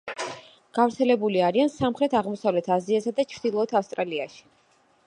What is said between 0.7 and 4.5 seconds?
გავრცელებული არიან სამხრეთ-აღმოსავლეთ აზიასა და ჩრდილოეთ ავსტრალიაში.